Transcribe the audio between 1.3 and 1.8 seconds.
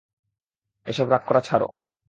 ছাড়ো।